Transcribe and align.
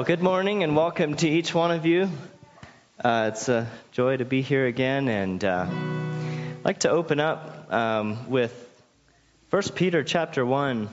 well, 0.00 0.06
good 0.06 0.22
morning 0.22 0.62
and 0.62 0.74
welcome 0.74 1.14
to 1.14 1.28
each 1.28 1.54
one 1.54 1.70
of 1.70 1.84
you. 1.84 2.08
Uh, 3.04 3.32
it's 3.34 3.50
a 3.50 3.70
joy 3.92 4.16
to 4.16 4.24
be 4.24 4.40
here 4.40 4.64
again, 4.64 5.08
and 5.08 5.44
uh, 5.44 5.66
I'd 5.68 6.64
like 6.64 6.80
to 6.80 6.90
open 6.90 7.20
up 7.20 7.70
um, 7.70 8.30
with 8.30 8.50
1 9.50 9.62
Peter 9.74 10.02
chapter 10.02 10.46
1. 10.46 10.88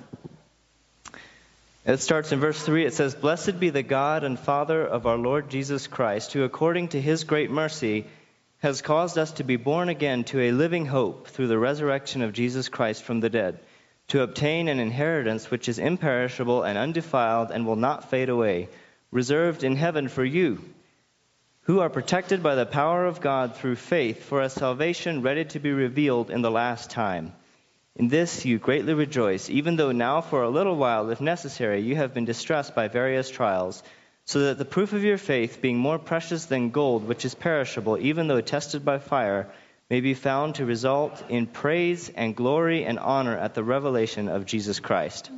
It 1.86 2.02
starts 2.02 2.34
in 2.34 2.42
verse 2.42 2.62
3. 2.62 2.86
It 2.86 2.96
says, 2.96 3.16
Blessed 3.16 3.62
be 3.62 3.70
the 3.70 3.82
God 3.82 4.26
and 4.26 4.38
Father 4.38 4.86
of 4.86 5.08
our 5.08 5.18
Lord 5.18 5.50
Jesus 5.50 5.88
Christ, 5.88 6.34
who 6.34 6.44
according 6.44 6.90
to 6.90 7.00
his 7.00 7.24
great 7.24 7.50
mercy 7.50 8.08
has 8.60 8.82
caused 8.82 9.18
us 9.18 9.32
to 9.34 9.46
be 9.46 9.56
born 9.56 9.88
again 9.88 10.26
to 10.26 10.42
a 10.42 10.52
living 10.52 10.86
hope 10.86 11.30
through 11.30 11.48
the 11.48 11.58
resurrection 11.58 12.24
of 12.24 12.34
Jesus 12.34 12.68
Christ 12.68 13.04
from 13.04 13.22
the 13.22 13.30
dead 13.30 13.58
to 14.10 14.22
obtain 14.22 14.68
an 14.68 14.82
inheritance 14.82 15.50
which 15.50 15.70
is 15.70 15.80
imperishable 15.80 16.64
and 16.64 16.78
undefiled 16.78 17.52
and 17.52 17.66
will 17.66 17.78
not 17.78 18.10
fade 18.10 18.28
away, 18.28 18.68
reserved 19.12 19.64
in 19.64 19.76
heaven 19.76 20.08
for 20.08 20.24
you, 20.24 20.64
who 21.62 21.80
are 21.80 21.90
protected 21.90 22.42
by 22.42 22.56
the 22.56 22.66
power 22.66 23.06
of 23.06 23.22
God 23.22 23.56
through 23.56 23.76
faith 23.76 24.24
for 24.24 24.42
a 24.42 24.50
salvation 24.50 25.22
ready 25.22 25.46
to 25.46 25.60
be 25.60 25.72
revealed 25.72 26.30
in 26.30 26.42
the 26.42 26.52
last 26.52 26.90
time. 26.90 27.34
In 27.96 28.10
this 28.10 28.46
you 28.46 28.60
greatly 28.60 28.94
rejoice, 28.94 29.50
even 29.50 29.76
though 29.76 29.92
now 29.92 30.22
for 30.22 30.44
a 30.44 30.50
little 30.50 30.76
while, 30.76 31.10
if 31.10 31.20
necessary, 31.20 31.82
you 31.82 31.96
have 31.96 32.14
been 32.14 32.26
distressed 32.26 32.76
by 32.76 32.88
various 32.88 33.30
trials, 33.30 33.82
so 34.26 34.40
that 34.42 34.58
the 34.58 34.66
proof 34.66 34.94
of 34.94 35.04
your 35.04 35.18
faith, 35.18 35.62
being 35.62 35.78
more 35.78 35.98
precious 35.98 36.46
than 36.46 36.70
gold, 36.70 37.08
which 37.08 37.26
is 37.26 37.34
perishable, 37.34 37.98
even 37.98 38.28
though 38.28 38.42
tested 38.42 38.86
by 38.86 39.00
fire, 39.00 39.48
may 39.90 40.02
be 40.02 40.14
found 40.14 40.56
to 40.56 40.66
result 40.66 41.24
in 41.30 41.48
praise 41.48 42.10
and 42.10 42.36
glory 42.36 42.84
and 42.84 43.00
honor 43.00 43.38
at 43.38 43.54
the 43.56 43.64
revelation 43.64 44.28
of 44.28 44.46
Jesus 44.46 44.80
Christ. 44.80 45.32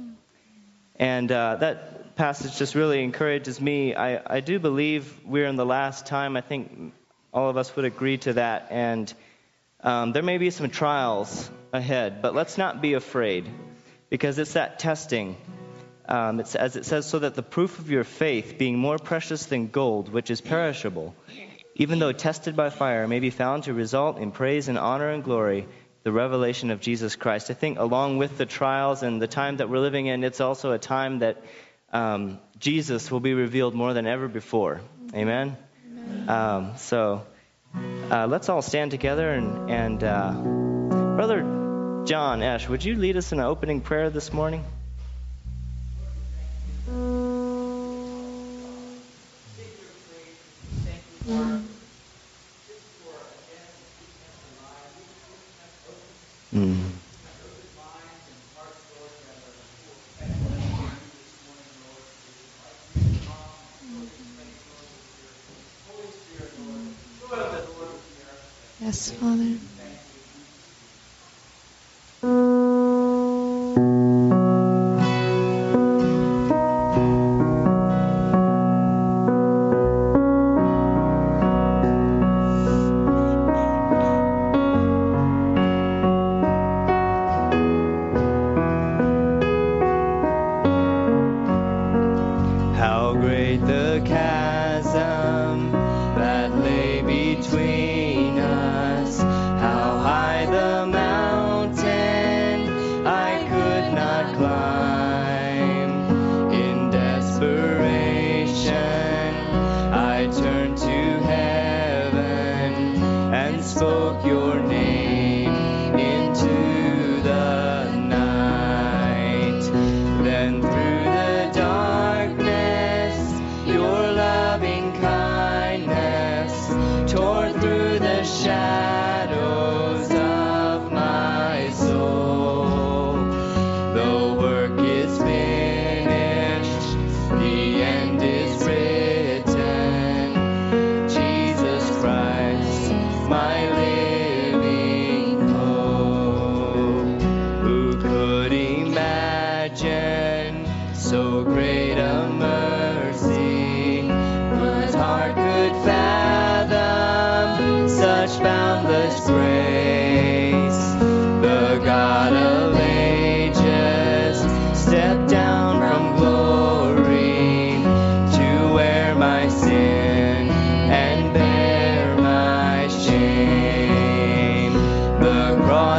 And 0.98 1.32
uh, 1.32 1.58
that 1.58 1.99
passage 2.20 2.58
just 2.58 2.76
really 2.76 3.02
encourages 3.02 3.62
me. 3.62 3.96
I, 3.96 4.22
I 4.36 4.40
do 4.42 4.60
believe 4.60 5.22
we're 5.24 5.46
in 5.46 5.56
the 5.56 5.66
last 5.66 6.06
time. 6.06 6.36
I 6.36 6.42
think 6.42 6.92
all 7.34 7.50
of 7.50 7.56
us 7.56 7.74
would 7.78 7.86
agree 7.86 8.18
to 8.18 8.34
that. 8.34 8.68
And 8.72 9.14
um, 9.80 10.12
there 10.12 10.22
may 10.22 10.38
be 10.38 10.50
some 10.50 10.70
trials 10.70 11.50
ahead, 11.72 12.22
but 12.22 12.36
let's 12.36 12.58
not 12.58 12.82
be 12.82 12.96
afraid 12.96 13.50
because 14.10 14.38
it's 14.38 14.52
that 14.54 14.80
testing. 14.80 15.38
Um, 16.10 16.42
it's, 16.42 16.56
as 16.56 16.76
it 16.76 16.86
says, 16.86 17.06
so 17.06 17.20
that 17.20 17.36
the 17.36 17.42
proof 17.42 17.80
of 17.80 17.90
your 17.90 18.04
faith, 18.04 18.58
being 18.58 18.78
more 18.78 18.98
precious 18.98 19.46
than 19.46 19.68
gold, 19.68 20.12
which 20.12 20.30
is 20.30 20.42
perishable, 20.42 21.16
even 21.76 22.00
though 22.00 22.12
tested 22.12 22.54
by 22.54 22.70
fire, 22.70 23.08
may 23.08 23.22
be 23.22 23.30
found 23.30 23.64
to 23.64 23.74
result 23.74 24.18
in 24.18 24.32
praise 24.32 24.68
and 24.68 24.78
honor 24.78 25.10
and 25.10 25.24
glory, 25.24 25.68
the 26.04 26.12
revelation 26.12 26.70
of 26.70 26.82
Jesus 26.82 27.16
Christ. 27.16 27.50
I 27.50 27.54
think, 27.54 27.80
along 27.80 28.18
with 28.18 28.38
the 28.38 28.46
trials 28.46 29.04
and 29.04 29.22
the 29.22 29.28
time 29.28 29.58
that 29.58 29.70
we're 29.70 29.80
living 29.80 30.08
in, 30.08 30.26
it's 30.26 30.42
also 30.42 30.74
a 30.74 30.80
time 30.80 31.20
that 31.20 31.42
um, 31.92 32.40
Jesus 32.60 33.12
will 33.12 33.20
be 33.20 33.34
revealed 33.34 33.74
more 33.74 33.94
than 33.94 34.06
ever 34.08 34.28
before. 34.28 34.82
Amen? 35.14 35.58
Um, 36.28 36.74
so 36.78 37.26
uh, 38.10 38.28
let's 38.28 38.50
all 38.50 38.62
stand 38.62 38.92
together 38.92 39.30
and, 39.32 39.70
and 39.70 40.04
uh, 40.04 40.32
Brother 41.16 42.04
John 42.06 42.42
Ash, 42.42 42.68
would 42.68 42.84
you 42.84 42.96
lead 42.96 43.18
us 43.18 43.32
in 43.32 43.40
an 43.40 43.46
opening 43.46 43.82
prayer 43.82 44.10
this 44.10 44.34
morning? 44.34 44.64
Mm. 51.28 51.69
Yes, 68.90 69.12
Father. 69.12 69.69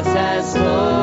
In 0.07 0.55
your 0.55 1.00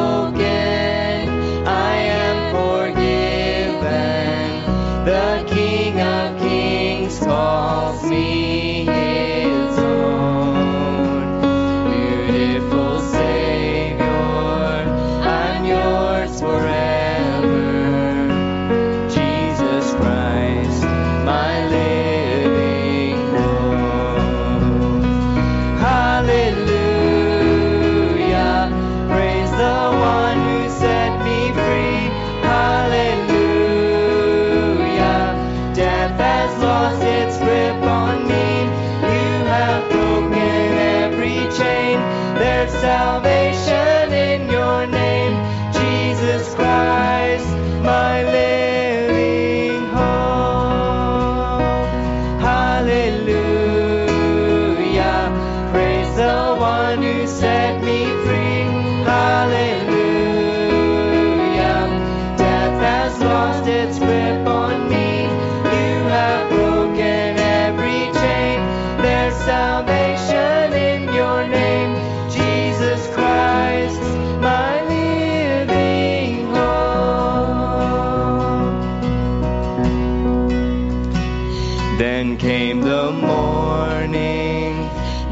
Then 82.18 82.36
came 82.36 82.82
the 82.82 83.12
morning 83.12 84.74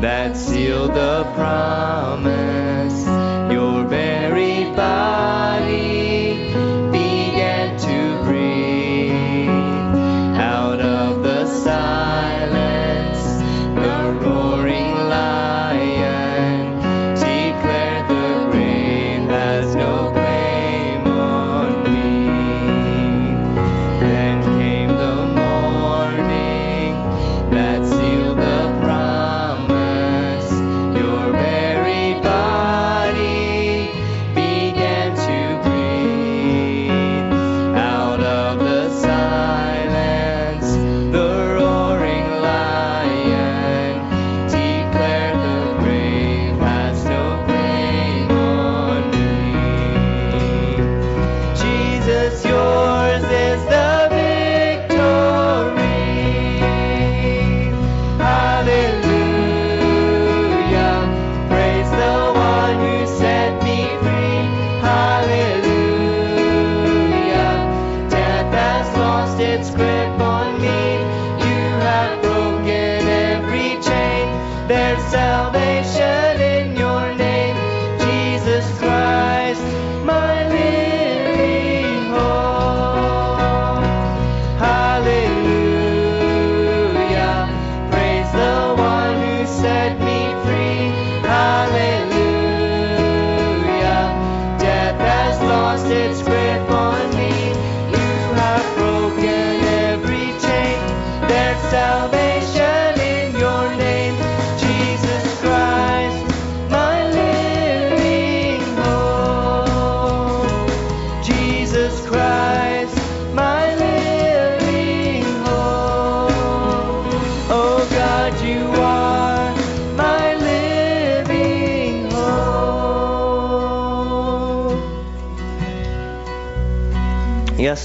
that 0.01 0.37
sealed 0.37 0.93
the 0.93 1.23
promise. 1.33 2.64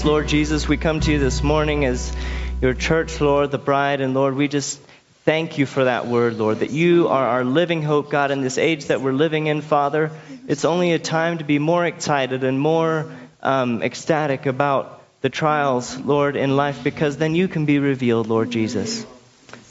Lord 0.05 0.27
Jesus, 0.27 0.67
we 0.67 0.77
come 0.77 0.99
to 1.01 1.11
you 1.11 1.19
this 1.19 1.43
morning 1.43 1.85
as 1.85 2.15
your 2.61 2.73
church, 2.73 3.21
Lord, 3.21 3.51
the 3.51 3.57
bride, 3.57 4.01
and 4.01 4.13
Lord, 4.13 4.35
we 4.35 4.47
just 4.47 4.79
thank 5.25 5.57
you 5.57 5.65
for 5.65 5.83
that 5.83 6.07
word, 6.07 6.37
Lord, 6.37 6.59
that 6.59 6.71
you 6.71 7.07
are 7.07 7.27
our 7.27 7.43
living 7.43 7.83
hope, 7.83 8.09
God, 8.09 8.31
in 8.31 8.41
this 8.41 8.57
age 8.57 8.85
that 8.85 9.01
we're 9.01 9.13
living 9.13 9.47
in, 9.47 9.61
Father. 9.61 10.11
It's 10.47 10.65
only 10.65 10.93
a 10.93 10.99
time 10.99 11.37
to 11.37 11.43
be 11.43 11.59
more 11.59 11.85
excited 11.85 12.43
and 12.43 12.59
more 12.59 13.11
um, 13.43 13.83
ecstatic 13.83 14.45
about 14.45 15.03
the 15.21 15.29
trials, 15.29 15.97
Lord, 15.97 16.35
in 16.35 16.55
life, 16.55 16.83
because 16.83 17.17
then 17.17 17.35
you 17.35 17.47
can 17.47 17.65
be 17.65 17.79
revealed, 17.79 18.27
Lord 18.27 18.49
Jesus. 18.49 19.05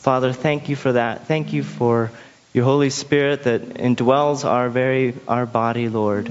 Father, 0.03 0.33
thank 0.33 0.69
you 0.69 0.77
for 0.77 0.93
that. 0.93 1.27
Thank 1.27 1.53
you 1.53 1.65
for 1.65 2.11
your 2.53 2.65
Holy 2.65 2.91
Spirit 2.91 3.45
that 3.45 3.63
indwells 3.63 4.45
our 4.45 4.69
very 4.69 5.15
our 5.27 5.47
body, 5.47 5.89
Lord. 5.89 6.31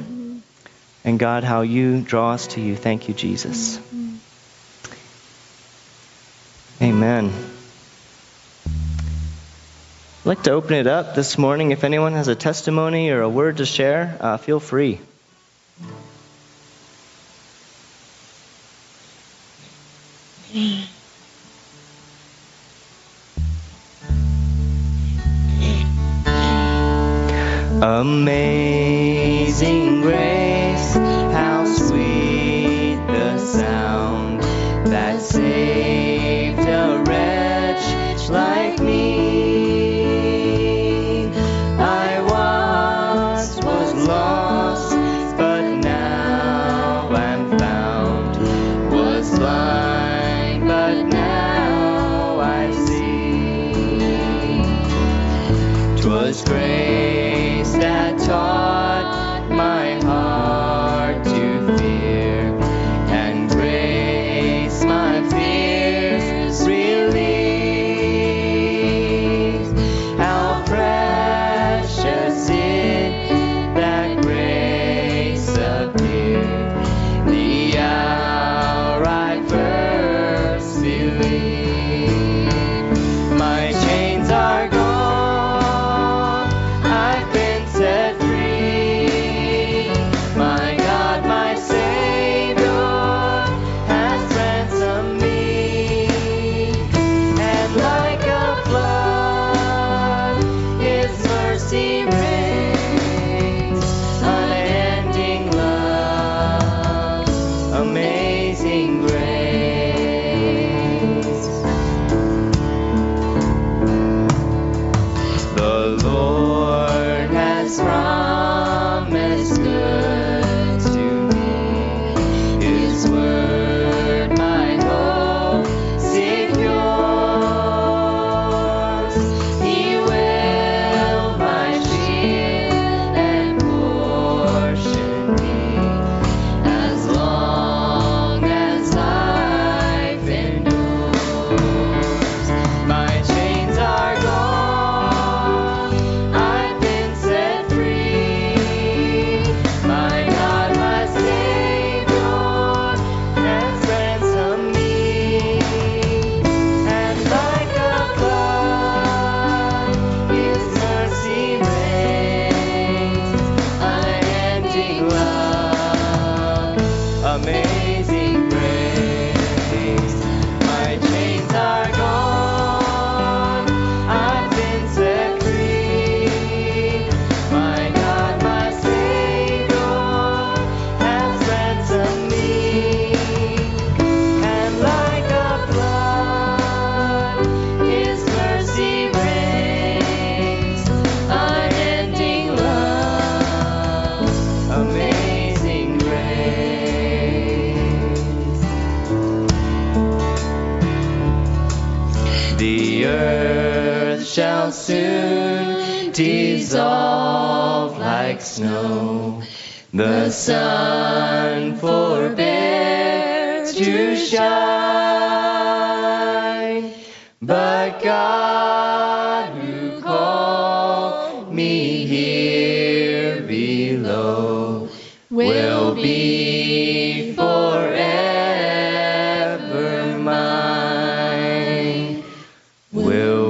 And 1.06 1.18
God, 1.18 1.44
how 1.44 1.62
you 1.62 2.02
draw 2.02 2.34
us 2.34 2.48
to 2.48 2.62
you. 2.62 2.76
Thank 2.76 3.08
you, 3.08 3.14
Jesus. 3.14 3.80
I'd 10.30 10.38
like 10.38 10.44
to 10.44 10.52
open 10.52 10.76
it 10.76 10.86
up 10.86 11.16
this 11.16 11.40
morning. 11.40 11.72
If 11.72 11.84
anyone 11.84 12.14
has 12.14 12.28
a 12.28 12.36
testimony 12.36 13.10
or 13.10 13.22
a 13.22 13.30
word 13.30 13.58
to 13.58 13.66
share, 13.66 14.16
uh, 14.20 14.38
feel 14.38 14.60
free. 14.60 15.02
Amazing 27.82 28.79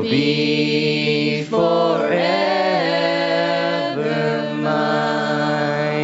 be 0.10 1.44
forever 1.44 2.10
mine. 4.56 6.02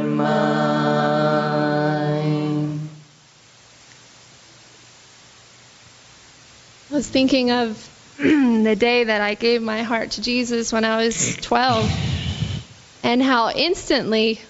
mine. 0.03 0.57
I 6.89 6.93
was 6.93 7.07
thinking 7.07 7.51
of 7.51 7.89
the 8.17 8.75
day 8.77 9.03
that 9.03 9.21
I 9.21 9.35
gave 9.35 9.61
my 9.61 9.83
heart 9.83 10.11
to 10.11 10.21
Jesus 10.21 10.73
when 10.73 10.83
I 10.83 10.97
was 10.97 11.35
12 11.37 12.17
and 13.03 13.21
how 13.21 13.51
instantly 13.51 14.41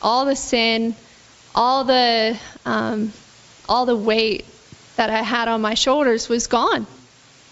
all 0.00 0.24
the 0.24 0.34
sin, 0.34 0.96
all 1.54 1.84
the 1.84 2.38
um, 2.64 3.12
all 3.68 3.86
the 3.86 3.96
weight 3.96 4.44
that 4.96 5.10
I 5.10 5.22
had 5.22 5.48
on 5.48 5.60
my 5.60 5.74
shoulders 5.74 6.28
was 6.28 6.46
gone. 6.46 6.86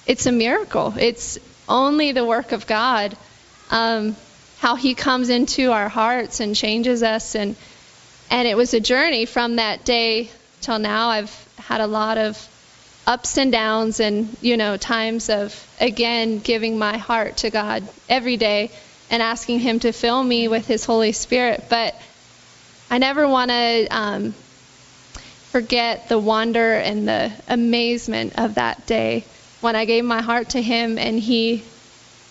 It's 0.07 0.27
a 0.27 0.33
miracle. 0.33 0.95
It's 0.99 1.39
only 1.69 2.13
the 2.13 2.25
work 2.25 2.53
of 2.53 2.67
God. 2.67 3.17
Um, 3.71 4.17
how 4.59 4.75
He 4.75 4.95
comes 4.95 5.29
into 5.29 5.73
our 5.73 5.89
hearts 5.89 6.41
and 6.41 6.55
changes 6.55 7.03
us, 7.03 7.35
and 7.35 7.57
and 8.31 8.47
it 8.47 8.57
was 8.57 8.75
a 8.75 8.81
journey 8.81 9.27
from 9.27 9.57
that 9.57 9.85
day 9.85 10.31
till 10.61 10.79
now. 10.79 11.09
I've 11.09 11.49
had 11.59 11.81
a 11.81 11.87
lot 11.87 12.19
of 12.19 12.37
ups 13.07 13.39
and 13.39 13.51
downs 13.51 13.99
and 13.99 14.37
you 14.41 14.57
know 14.57 14.77
times 14.77 15.31
of 15.31 15.67
again 15.81 16.39
giving 16.39 16.79
my 16.79 16.97
heart 16.99 17.39
to 17.39 17.51
God 17.51 17.83
every 18.09 18.37
day 18.37 18.71
and 19.11 19.23
asking 19.23 19.59
him 19.59 19.81
to 19.81 19.93
fill 19.93 20.23
me 20.23 20.49
with 20.49 20.67
his 20.67 20.85
holy 20.85 21.13
spirit 21.13 21.65
but 21.71 22.01
I 22.91 22.99
never 22.99 23.29
want 23.29 23.51
to 23.51 23.87
um, 23.91 24.33
forget 25.51 26.09
the 26.09 26.19
wonder 26.19 26.75
and 26.75 27.07
the 27.07 27.33
amazement 27.49 28.39
of 28.39 28.57
that 28.57 28.87
day 28.87 29.25
when 29.61 29.77
I 29.77 29.85
gave 29.85 30.05
my 30.05 30.21
heart 30.21 30.51
to 30.51 30.63
him 30.63 30.99
and 30.99 31.19
he 31.19 31.63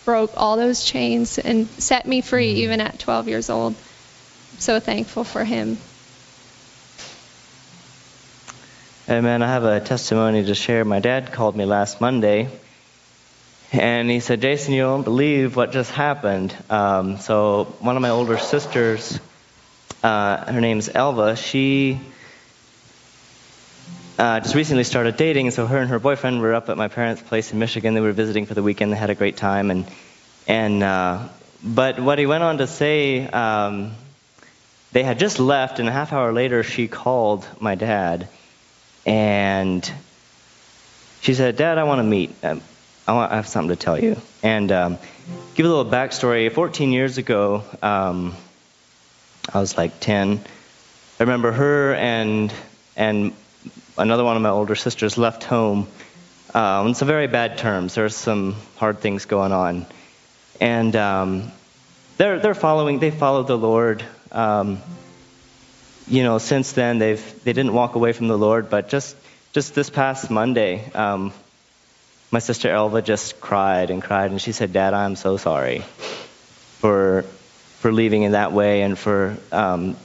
broke 0.06 0.32
all 0.36 0.58
those 0.58 0.84
chains 0.84 1.38
and 1.38 1.68
set 1.68 2.06
me 2.06 2.22
free 2.22 2.64
even 2.64 2.82
at 2.82 3.00
12 3.00 3.28
years 3.28 3.50
old 3.50 3.76
so 4.58 4.80
thankful 4.80 5.24
for 5.24 5.44
him 5.44 5.78
Amen. 9.10 9.42
I 9.42 9.48
have 9.48 9.64
a 9.64 9.80
testimony 9.80 10.46
to 10.46 10.54
share. 10.54 10.86
My 10.86 11.00
dad 11.00 11.32
called 11.32 11.56
me 11.56 11.66
last 11.66 12.00
Monday, 12.00 12.48
and 13.72 14.08
he 14.08 14.20
said, 14.20 14.40
"Jason, 14.40 14.76
you 14.76 14.84
won't 14.84 15.04
believe 15.04 15.56
what 15.56 15.72
just 15.72 15.90
happened." 15.90 16.56
Um, 16.70 17.18
so 17.18 17.64
one 17.80 17.96
of 17.96 18.04
my 18.04 18.10
older 18.10 18.38
sisters, 18.38 19.20
uh, 20.04 20.52
her 20.52 20.62
name's 20.62 20.90
Elva. 20.94 21.36
She 21.36 22.00
uh, 24.18 24.40
just 24.40 24.56
recently 24.56 24.84
started 24.84 25.18
dating, 25.18 25.48
and 25.48 25.54
so 25.54 25.66
her 25.66 25.78
and 25.78 25.90
her 25.90 26.00
boyfriend 26.00 26.42
were 26.42 26.54
up 26.54 26.70
at 26.70 26.78
my 26.78 26.88
parents' 26.88 27.22
place 27.22 27.52
in 27.52 27.60
Michigan. 27.60 27.94
They 27.94 28.02
were 28.02 28.12
visiting 28.12 28.46
for 28.46 28.54
the 28.54 28.64
weekend. 28.64 28.92
They 28.92 28.98
had 28.98 29.10
a 29.10 29.16
great 29.16 29.38
time, 29.38 29.72
and 29.72 29.86
and 30.48 30.84
uh, 30.84 31.28
but 31.64 32.00
what 32.00 32.20
he 32.20 32.26
went 32.26 32.44
on 32.44 32.58
to 32.60 32.68
say. 32.68 33.28
Um, 33.28 33.94
they 34.92 35.04
had 35.04 35.20
just 35.20 35.40
left, 35.40 35.80
and 35.80 35.88
a 35.88 35.92
half 35.92 36.14
hour 36.14 36.34
later, 36.34 36.64
she 36.64 36.88
called 36.88 37.48
my 37.60 37.76
dad, 37.76 38.28
and 39.06 39.90
she 41.22 41.36
said, 41.36 41.58
"Dad, 41.58 41.78
I 41.78 41.84
want 41.84 42.00
to 42.00 42.04
meet. 42.04 42.34
Um, 42.44 42.62
I, 43.08 43.14
want, 43.14 43.32
I 43.32 43.36
have 43.36 43.48
something 43.48 43.76
to 43.76 43.82
tell 43.82 44.02
you." 44.02 44.20
And 44.42 44.72
um, 44.72 44.98
give 45.54 45.66
a 45.66 45.70
little 45.70 45.86
backstory. 45.86 46.52
14 46.52 46.92
years 46.92 47.20
ago, 47.20 47.64
um, 47.84 48.36
I 49.54 49.60
was 49.60 49.78
like 49.78 50.00
10. 50.00 50.40
I 51.20 51.24
remember 51.24 51.52
her 51.52 51.94
and 51.96 52.54
and 52.96 53.34
another 53.98 54.24
one 54.24 54.36
of 54.36 54.42
my 54.42 54.50
older 54.50 54.76
sisters 54.76 55.18
left 55.18 55.44
home 55.44 55.88
um, 56.54 56.88
on 56.88 56.96
some 56.96 57.08
very 57.08 57.28
bad 57.28 57.58
terms. 57.58 57.96
There's 57.96 58.16
some 58.16 58.56
hard 58.78 59.00
things 59.00 59.26
going 59.26 59.52
on, 59.52 59.86
and 60.60 60.96
um, 60.96 61.52
they're 62.18 62.40
they're 62.40 62.56
following. 62.56 63.00
They 63.00 63.12
followed 63.12 63.48
the 63.48 63.58
Lord. 63.58 64.04
Um, 64.32 64.82
you 66.08 66.24
know, 66.24 66.38
since 66.38 66.72
then 66.74 67.00
they've 67.00 67.44
they 67.44 67.54
didn't 67.54 67.74
walk 67.74 67.96
away 67.96 68.14
from 68.14 68.28
the 68.28 68.38
Lord, 68.38 68.70
but 68.70 68.90
just 68.90 69.16
just 69.54 69.76
this 69.76 69.90
past 69.90 70.30
Monday, 70.30 70.90
um, 70.94 71.34
my 72.32 72.40
sister 72.40 72.70
Elva 72.70 73.02
just 73.02 73.40
cried 73.42 73.90
and 73.92 74.02
cried, 74.02 74.32
and 74.32 74.42
she 74.42 74.52
said, 74.52 74.74
"Dad, 74.74 74.94
I'm 74.94 75.16
so 75.16 75.38
sorry 75.38 75.80
for 76.80 77.26
for 77.80 77.92
leaving 77.92 78.24
in 78.24 78.34
that 78.34 78.52
way, 78.52 78.82
and 78.82 78.98
for 78.98 79.38
um, 79.52 79.96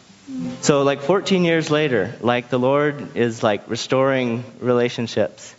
so 0.63 0.83
like 0.83 1.03
14 1.03 1.45
years 1.45 1.71
later, 1.71 2.15
like 2.21 2.49
the 2.49 2.59
Lord 2.59 3.17
is 3.17 3.43
like 3.43 3.69
restoring 3.69 4.45
relationships, 4.61 5.55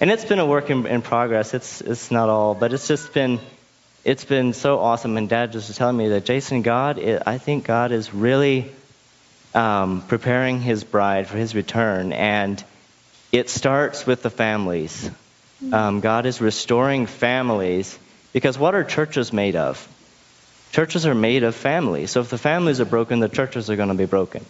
and 0.00 0.10
it's 0.10 0.24
been 0.24 0.38
a 0.38 0.46
work 0.46 0.68
in, 0.68 0.86
in 0.86 1.02
progress. 1.02 1.54
It's 1.54 1.80
it's 1.80 2.10
not 2.10 2.28
all, 2.28 2.54
but 2.54 2.72
it's 2.72 2.86
just 2.86 3.12
been 3.14 3.40
it's 4.04 4.24
been 4.24 4.52
so 4.52 4.78
awesome. 4.78 5.16
And 5.16 5.28
Dad 5.28 5.52
just 5.52 5.68
was 5.68 5.76
telling 5.76 5.96
me 5.96 6.08
that 6.08 6.24
Jason, 6.24 6.62
God, 6.62 6.98
I 7.26 7.38
think 7.38 7.64
God 7.64 7.92
is 7.92 8.12
really 8.12 8.72
um, 9.54 10.02
preparing 10.02 10.60
His 10.60 10.84
bride 10.84 11.26
for 11.26 11.38
His 11.38 11.54
return, 11.54 12.12
and 12.12 12.62
it 13.32 13.48
starts 13.48 14.06
with 14.06 14.22
the 14.22 14.30
families. 14.30 15.10
Um, 15.72 16.00
God 16.00 16.24
is 16.24 16.40
restoring 16.40 17.06
families 17.06 17.98
because 18.32 18.58
what 18.58 18.74
are 18.74 18.82
churches 18.82 19.32
made 19.32 19.56
of? 19.56 19.86
Churches 20.72 21.04
are 21.06 21.14
made 21.14 21.42
of 21.42 21.54
families. 21.54 22.12
So 22.12 22.20
if 22.20 22.30
the 22.30 22.38
families 22.38 22.80
are 22.80 22.84
broken, 22.84 23.18
the 23.20 23.28
churches 23.28 23.68
are 23.70 23.76
going 23.76 23.88
to 23.88 23.94
be 23.94 24.06
broken. 24.06 24.44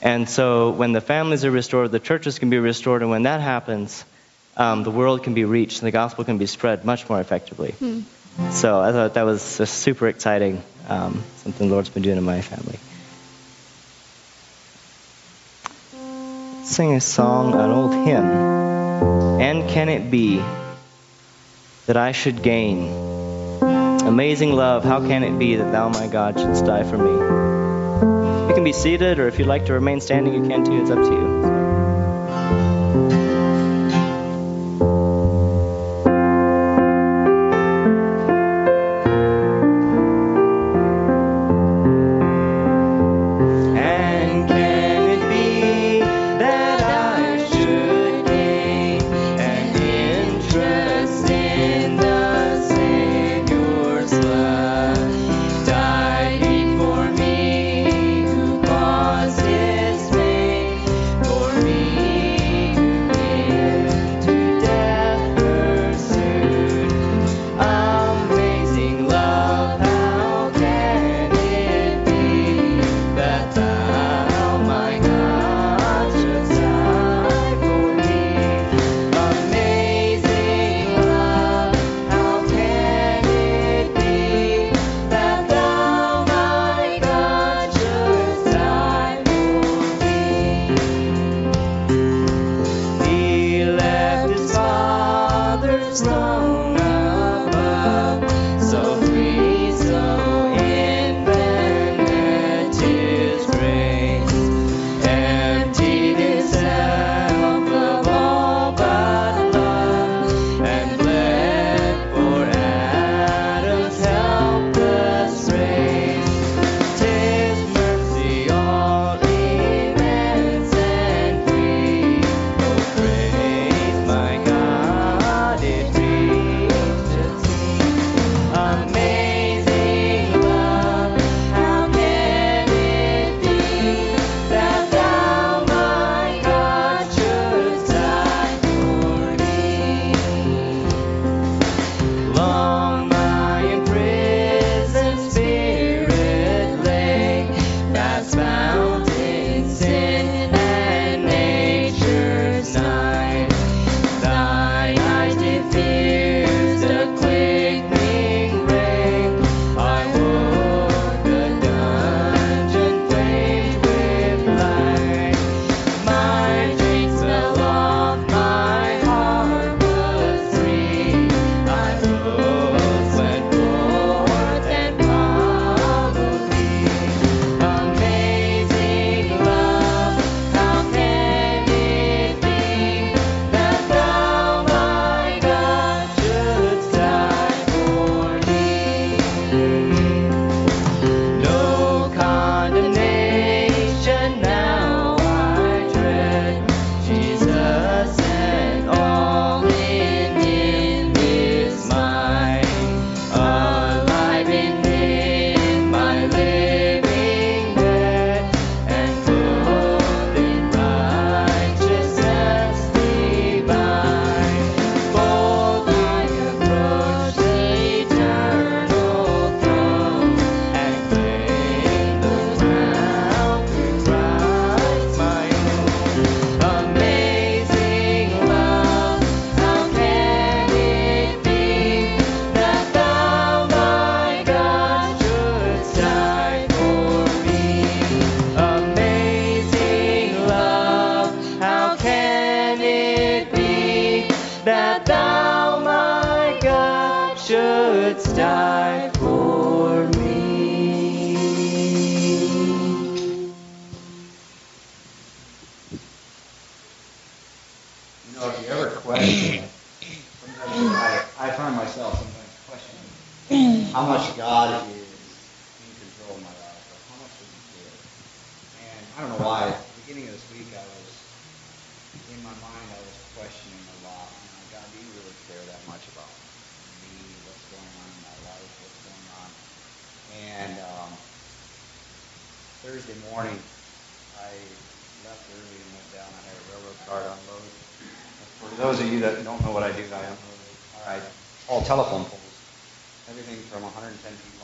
And 0.00 0.28
so 0.28 0.70
when 0.70 0.92
the 0.92 1.00
families 1.00 1.44
are 1.44 1.50
restored, 1.50 1.92
the 1.92 2.00
churches 2.00 2.38
can 2.38 2.50
be 2.50 2.58
restored, 2.58 3.02
and 3.02 3.10
when 3.10 3.22
that 3.24 3.40
happens, 3.40 4.04
um, 4.56 4.82
the 4.82 4.90
world 4.90 5.22
can 5.22 5.34
be 5.34 5.44
reached 5.44 5.80
and 5.80 5.86
the 5.86 5.92
gospel 5.92 6.24
can 6.24 6.38
be 6.38 6.46
spread 6.46 6.84
much 6.84 7.08
more 7.08 7.20
effectively. 7.20 7.74
So 8.50 8.80
I 8.80 8.92
thought 8.92 9.14
that 9.14 9.24
was 9.24 9.42
super 9.42 10.08
exciting, 10.08 10.62
um, 10.88 11.22
something 11.36 11.68
the 11.68 11.72
Lord's 11.74 11.90
been 11.90 12.02
doing 12.02 12.16
in 12.16 12.24
my 12.24 12.40
family. 12.40 12.78
Sing 16.64 16.94
a 16.94 17.00
song, 17.00 17.54
an 17.54 17.70
old 17.70 17.92
hymn. 17.92 18.24
And 19.40 19.68
can 19.68 19.88
it 19.88 20.10
be 20.10 20.42
that 21.86 21.96
I 21.96 22.12
should 22.12 22.42
gain 22.42 23.11
amazing 24.12 24.52
love? 24.52 24.84
How 24.84 25.00
can 25.00 25.22
it 25.22 25.38
be 25.38 25.56
that 25.56 25.72
thou, 25.72 25.88
my 25.88 26.06
God, 26.06 26.38
shouldst 26.38 26.66
die 26.66 26.84
for 26.84 26.98
me? 26.98 27.10
You 28.48 28.54
can 28.54 28.62
be 28.62 28.74
seated, 28.74 29.18
or 29.18 29.26
if 29.26 29.38
you'd 29.38 29.48
like 29.48 29.64
to 29.66 29.72
remain 29.72 30.02
standing, 30.02 30.34
you 30.34 30.46
can 30.46 30.66
too. 30.66 30.82
It's 30.82 30.90
up 30.90 30.98
to 30.98 31.10
you. 31.10 31.61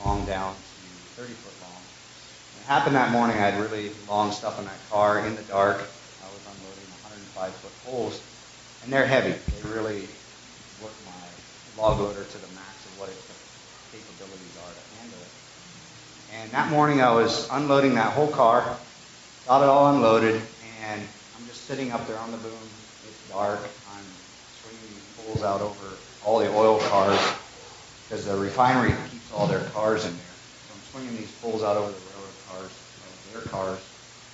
Long 0.09 0.25
down 0.25 0.55
to 0.55 1.21
30 1.21 1.35
foot 1.35 1.53
long. 1.61 1.83
It 2.57 2.65
happened 2.67 2.97
that 2.97 3.13
morning. 3.13 3.37
I 3.37 3.41
had 3.51 3.61
really 3.61 3.91
long 4.09 4.33
stuff 4.33 4.59
in 4.59 4.65
that 4.65 4.89
car 4.89 5.27
in 5.27 5.37
the 5.37 5.43
dark. 5.43 5.87
I 6.25 6.29
was 6.33 6.41
unloading 6.47 6.89
105 7.03 7.55
foot 7.57 7.85
poles, 7.85 8.23
and 8.83 8.91
they're 8.91 9.07
heavy. 9.07 9.33
They 9.33 9.69
really 9.69 10.09
work 10.81 10.95
my 11.05 11.13
log 11.77 12.01
loader 12.01 12.25
to 12.25 12.39
the 12.39 12.47
max 12.49 12.87
of 12.87 12.99
what 12.99 13.11
its 13.11 13.23
capabilities 13.93 14.57
are 14.57 14.73
to 14.73 14.99
handle 14.99 15.21
it. 15.21 15.29
And 16.33 16.53
that 16.53 16.71
morning 16.71 17.03
I 17.03 17.11
was 17.11 17.47
unloading 17.51 17.97
that 17.97 18.15
whole 18.15 18.29
car, 18.29 18.79
got 19.47 19.63
it 19.63 19.69
all 19.69 19.95
unloaded, 19.95 20.41
and 20.81 21.07
I'm 21.37 21.47
just 21.47 21.67
sitting 21.67 21.93
up 21.93 22.07
there 22.07 22.19
on 22.19 22.33
the 22.33 22.39
boom. 22.39 22.71
It's 23.07 23.19
dark. 23.29 23.69
I'm 23.91 24.07
swinging 24.63 25.03
poles 25.19 25.43
out 25.43 25.61
over 25.61 25.99
all 26.23 26.39
the 26.39 26.51
oil 26.51 26.79
cars 26.79 27.21
because 28.09 28.25
the 28.25 28.39
refinery 28.39 28.95
all 29.35 29.47
their 29.47 29.65
cars 29.71 30.05
in 30.05 30.13
there. 30.17 30.37
So 30.69 30.75
I'm 30.75 30.85
swinging 30.91 31.17
these 31.17 31.31
poles 31.43 31.63
out 31.63 31.77
over 31.77 31.91
the 31.91 31.99
railroad 31.99 32.39
cars, 32.49 32.73
their 33.33 33.43
cars, 33.43 33.79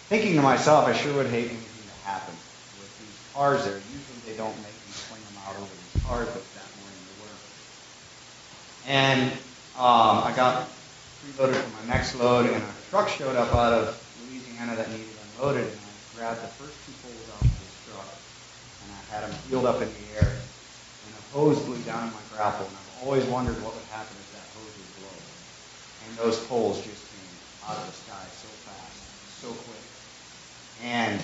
thinking 0.09 0.37
to 0.37 0.43
myself, 0.43 0.87
I 0.87 0.93
sure 0.93 1.15
would 1.15 1.27
hate 1.27 1.51
anything 1.51 1.85
to 1.87 2.09
happen 2.09 2.35
with 2.79 2.91
these 2.99 3.19
cars 3.33 3.65
there. 3.65 3.81
Usually 3.93 4.19
they 4.27 4.37
don't 4.37 4.57
make 4.63 4.75
me 4.87 4.93
swing 4.93 5.21
them 5.25 5.37
out 5.47 5.57
over 5.57 5.71
these 5.75 6.03
cars, 6.05 6.29
but 6.29 6.43
that 6.55 6.69
morning 6.81 7.01
they 7.07 7.17
were. 7.23 7.37
And 8.87 9.33
um, 9.75 10.23
I 10.25 10.33
got 10.37 10.69
preloaded 11.25 11.55
for 11.55 11.71
my 11.83 11.95
next 11.95 12.15
load, 12.17 12.47
and 12.47 12.63
a 12.63 12.75
truck 12.91 13.09
showed 13.09 13.37
up 13.37 13.55
out 13.55 13.73
of 13.73 14.01
Louisiana 14.23 14.77
that 14.77 14.91
needed 14.91 15.17
unloaded, 15.37 15.67
and 15.67 15.81
I 15.81 16.17
grabbed 16.17 16.43
the 16.43 16.53
first 16.63 16.77
two 16.87 16.93
poles 17.03 17.29
off 17.35 17.43
of 17.43 17.51
this 17.59 17.75
truck, 17.89 18.07
and 18.85 18.89
I 18.93 19.01
had 19.13 19.25
them 19.25 19.35
peeled 19.49 19.67
up 19.67 19.83
in 19.83 19.89
the 19.89 20.07
air, 20.21 20.31
and 20.31 21.11
a 21.11 21.23
hose 21.37 21.59
blew 21.61 21.79
down 21.83 22.09
in 22.09 22.15
my 22.15 22.21
grapple, 22.31 22.67
and 22.67 22.77
I've 22.77 23.03
always 23.03 23.25
wondered 23.25 23.61
what 23.63 23.75
would 23.75 23.89
happen 23.91 24.17
if 24.21 24.31
that 24.33 24.47
hose 24.55 24.73
would 24.77 24.93
blow. 25.03 25.17
And 26.07 26.19
those 26.19 26.39
poles 26.47 26.85
just 26.85 27.11
came 27.11 27.39
out 27.67 27.77
of 27.77 27.87
the 27.87 27.93
sky 27.93 28.25
so 28.31 28.49
fast, 28.65 29.01
so 29.41 29.53
quick, 29.53 29.81
and 30.83 31.21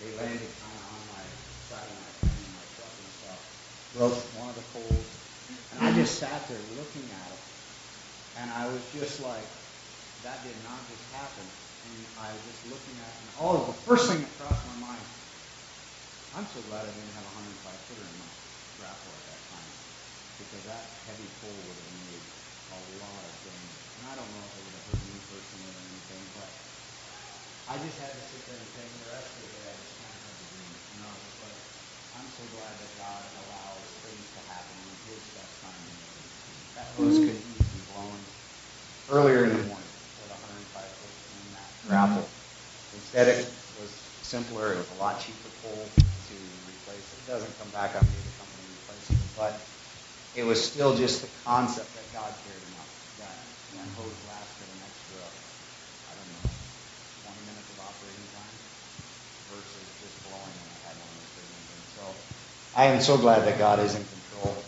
they 0.00 0.10
landed 0.16 0.50
kind 0.60 0.74
of 0.74 0.84
on 0.90 1.02
my 1.14 1.22
side 1.70 1.86
of 1.86 1.96
my 2.02 2.12
frame, 2.20 2.50
my 2.54 2.66
truck 2.74 2.92
and 2.98 3.12
stuff, 3.12 3.40
broke 3.94 4.18
one 4.38 4.50
of 4.50 4.56
the 4.56 4.66
poles, 4.74 5.06
and 5.72 5.80
I 5.80 5.94
just 5.94 6.18
sat 6.18 6.48
there 6.48 6.58
looking 6.76 7.08
at 7.10 7.32
it, 7.32 7.42
and 8.36 8.50
I 8.50 8.66
was 8.68 8.82
just 8.92 9.20
like, 9.20 9.46
that 10.22 10.42
did 10.42 10.56
not 10.64 10.88
just 10.90 11.02
happen. 11.12 11.46
And 11.86 12.04
I 12.18 12.34
was 12.34 12.42
just 12.50 12.66
looking 12.66 12.98
at 12.98 13.06
it, 13.06 13.18
and 13.22 13.30
all 13.38 13.54
of 13.62 13.66
the 13.70 13.78
first 13.86 14.10
thing 14.10 14.18
that 14.18 14.32
crossed 14.42 14.66
my 14.66 14.90
mind, 14.90 15.06
I'm 16.34 16.46
so 16.50 16.60
glad 16.66 16.82
I 16.82 16.90
didn't 16.98 17.14
have 17.14 17.22
a 17.22 17.32
105 17.38 17.62
footer 17.86 18.02
in 18.02 18.16
my 18.18 18.26
grapple 18.74 19.14
at 19.14 19.24
that 19.30 19.40
time, 19.54 19.70
because 20.42 20.66
that 20.66 20.98
heavy 21.06 21.30
pole 21.38 21.54
would 21.70 21.78
have 21.78 21.94
made 22.10 22.26
a 22.72 22.78
lot 22.98 23.22
of 23.22 23.34
damage. 23.46 23.82
And 24.00 24.04
I 24.10 24.14
don't 24.18 24.30
know 24.34 24.42
if 24.42 24.52
it 24.56 24.62
would 24.66 24.76
have 24.76 24.86
hurt 24.90 25.02
me 25.06 25.18
personally 25.30 25.70
or 25.70 25.82
anything, 25.86 26.24
but 26.34 26.50
I 27.70 27.74
just 27.82 27.98
had 28.02 28.12
to 28.14 28.22
sit 28.30 28.42
there 28.46 28.58
and 28.58 28.70
think 28.74 28.90
the 29.02 29.10
rest 29.10 29.30
of 29.30 29.40
the 29.42 29.50
day 29.50 29.64
I 29.66 29.74
just 29.74 29.94
kind 29.98 30.12
of 30.14 30.20
had 30.22 30.34
to 30.34 30.46
dream. 30.54 30.72
And 30.74 30.98
I 31.02 31.08
was 31.10 31.22
just 31.26 31.38
like, 31.42 31.58
I'm 32.18 32.28
so 32.30 32.44
glad 32.54 32.74
that 32.78 32.92
God 32.98 33.22
allows 33.46 33.86
things 34.06 34.26
to 34.34 34.40
happen 34.50 34.76
in 34.86 34.94
His 35.10 35.22
best 35.34 35.54
time. 35.62 35.84
That 36.78 36.88
hose 36.94 37.18
could 37.22 37.38
easily 37.38 37.70
be 37.72 37.82
blown 37.94 38.20
earlier 39.10 39.48
in 39.48 39.52
the 39.54 39.64
morning 39.70 39.92
with 40.22 40.30
a 40.34 40.38
105 40.38 40.82
foot 40.82 41.14
in 41.34 41.46
that 41.54 41.66
mm-hmm. 41.66 41.88
grapple. 41.90 42.26
Instead, 42.94 43.26
it 43.30 43.46
was 43.80 43.92
simpler. 44.26 44.74
It 44.74 44.82
was 44.82 44.90
a 44.94 45.00
lot 45.00 45.18
cheaper 45.22 45.50
pole 45.62 45.86
to 45.94 46.36
replace. 46.66 47.06
It 47.14 47.24
doesn't 47.30 47.54
come 47.58 47.70
back 47.70 47.94
on 47.94 48.02
me, 48.02 48.18
the 48.18 48.34
company 48.36 48.66
replacing 48.82 49.16
it, 49.16 49.32
but 49.38 49.54
it 50.36 50.44
was 50.44 50.62
still 50.62 50.94
just 50.96 51.22
the 51.22 51.28
concept 51.44 51.94
that 51.94 52.12
God 52.12 52.34
cared 52.44 52.62
enough 52.68 52.92
that 53.18 53.48
that 53.74 53.88
hose 53.96 54.14
lasted 54.28 54.68
an 54.68 54.82
extra, 54.86 55.16
I 56.06 56.14
don't 56.14 56.28
know, 56.28 56.50
20 57.24 57.40
minutes 57.46 57.70
of 57.70 57.80
operating 57.80 58.28
time 58.32 58.56
versus 59.50 59.88
just 60.00 60.22
blowing 60.22 60.52
when 60.60 60.68
I 60.70 60.88
had 60.88 60.96
one 61.00 61.08
of 61.08 61.16
those 61.16 61.32
big. 61.34 61.44
And 61.74 61.88
so 61.94 62.14
I 62.74 62.86
am 62.86 63.00
so 63.00 63.16
glad 63.16 63.46
that 63.46 63.58
God 63.58 63.80
is 63.80 63.94
in 63.94 64.04
control, 64.04 64.64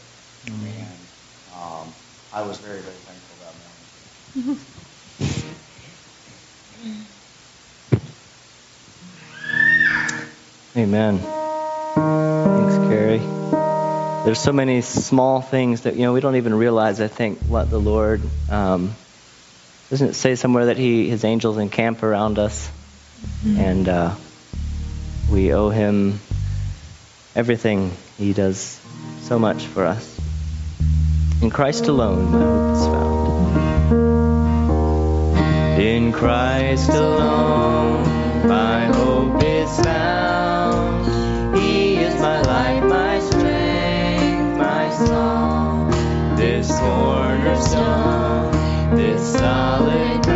and 0.46 1.06
um, 1.54 1.94
I 2.32 2.42
was 2.42 2.58
very, 2.58 2.80
very 2.80 2.96
thankful 3.06 3.36
about 3.36 3.54
that 4.34 4.44
morning. 4.44 4.66
Amen. 10.76 11.20
There's 14.28 14.38
so 14.38 14.52
many 14.52 14.82
small 14.82 15.40
things 15.40 15.84
that 15.84 15.96
you 15.96 16.02
know 16.02 16.12
we 16.12 16.20
don't 16.20 16.36
even 16.36 16.52
realize. 16.52 17.00
I 17.00 17.08
think 17.08 17.38
what 17.48 17.70
the 17.70 17.80
Lord 17.80 18.20
um, 18.50 18.94
doesn't 19.88 20.08
it 20.08 20.12
say 20.12 20.34
somewhere 20.34 20.66
that 20.66 20.76
He 20.76 21.08
His 21.08 21.24
angels 21.24 21.56
encamp 21.56 22.02
around 22.02 22.38
us, 22.38 22.70
and 23.46 23.88
uh, 23.88 24.14
we 25.32 25.54
owe 25.54 25.70
Him 25.70 26.20
everything. 27.34 27.90
He 28.18 28.34
does 28.34 28.78
so 29.22 29.38
much 29.38 29.64
for 29.64 29.86
us. 29.86 30.20
In 31.40 31.48
Christ 31.48 31.86
alone, 31.86 32.30
my 32.30 32.44
hope 32.44 32.76
is 32.76 32.84
found. 35.72 35.80
In 35.80 36.12
Christ 36.12 36.90
alone, 36.90 38.02
my 38.46 38.84
hope 38.92 39.42
is 39.42 39.80
found. 39.80 40.27
Cornerstone, 46.80 48.50
this 48.96 49.32
solid 49.32 50.27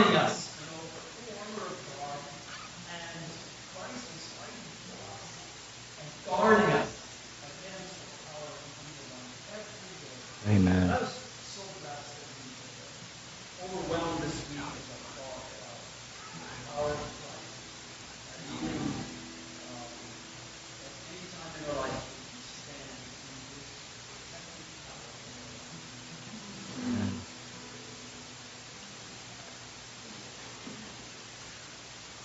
harming 0.00 0.16
us. 0.16 0.39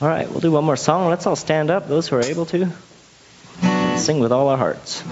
All 0.02 0.10
right, 0.10 0.30
we'll 0.30 0.42
do 0.42 0.52
one 0.52 0.66
more 0.66 0.76
song. 0.76 1.10
Let's 1.10 1.26
all 1.26 1.38
stand 1.38 1.72
up, 1.72 1.88
those 1.88 2.10
who 2.10 2.18
are 2.18 2.22
able 2.22 2.46
to. 2.48 2.70
Sing 3.96 4.20
with 4.20 4.34
all 4.34 4.50
our 4.50 4.58
hearts. 4.58 5.04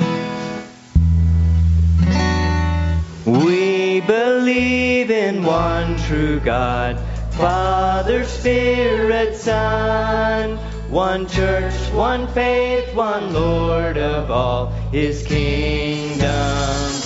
We 3.25 4.01
believe 4.01 5.09
in 5.09 5.43
one 5.43 5.95
true 5.99 6.41
God, 6.41 6.99
Father, 7.31 8.25
Spirit, 8.25 9.35
Son. 9.37 10.57
One 10.89 11.27
church, 11.27 11.73
one 11.93 12.27
faith, 12.27 12.93
one 12.93 13.33
Lord 13.33 13.97
of 13.97 14.29
all, 14.29 14.67
his 14.91 15.25
kingdom 15.25 17.02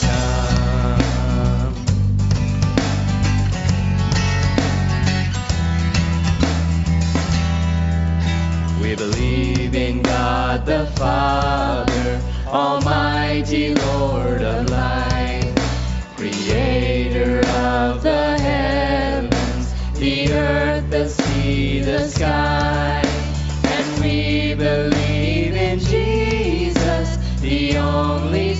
believe 8.97 9.75
in 9.75 10.01
God 10.01 10.65
the 10.65 10.87
Father, 10.95 12.19
Almighty 12.47 13.75
Lord 13.75 14.41
of 14.41 14.69
Life, 14.71 16.15
Creator 16.17 17.39
of 17.47 18.01
the 18.01 18.39
heavens, 18.39 19.73
the 19.99 20.33
earth, 20.33 20.89
the 20.89 21.07
sea, 21.07 21.81
the 21.81 22.07
sky. 22.07 23.03
And 23.65 24.03
we 24.03 24.55
believe 24.55 25.53
in 25.53 25.77
Jesus, 25.77 27.17
the 27.41 27.77
only 27.77 28.55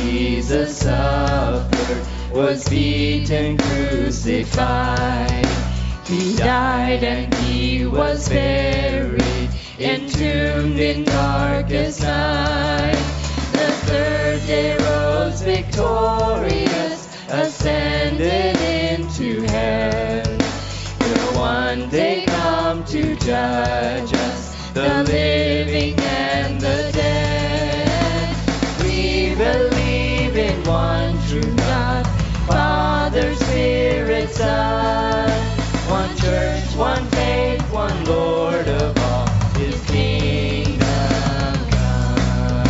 Jesus 0.00 0.78
suffered, 0.78 2.06
was 2.32 2.68
beaten, 2.68 3.58
crucified. 3.58 5.46
He 6.06 6.36
died 6.36 7.04
and 7.04 7.32
he 7.34 7.86
was 7.86 8.28
buried, 8.28 9.50
entombed 9.78 10.78
in 10.78 11.04
darkest 11.04 12.02
night. 12.02 12.96
The 13.52 13.72
third 13.86 14.46
day 14.46 14.76
rose 14.76 15.42
victorious, 15.42 17.08
ascended 17.28 18.56
into 18.60 19.42
heaven. 19.42 20.38
Will 20.98 21.38
one 21.38 21.88
day 21.90 22.24
come 22.26 22.84
to 22.86 23.14
judge 23.16 24.12
us, 24.12 24.72
the 24.72 25.04
living 25.04 25.69
One 34.40 36.16
church, 36.16 36.74
one 36.74 37.04
faith, 37.08 37.60
one 37.70 38.04
Lord 38.06 38.66
of 38.68 38.96
all, 38.96 39.28
His 39.58 39.78
kingdom 39.84 40.80
come. 41.70 42.64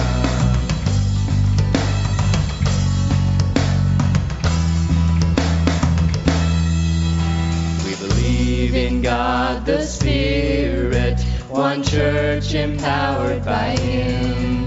We 7.86 7.94
believe 7.94 8.74
in 8.74 9.00
God 9.00 9.64
the 9.64 9.82
Spirit, 9.82 11.20
one 11.48 11.84
church 11.84 12.52
empowered 12.54 13.44
by 13.44 13.76
Him. 13.76 14.66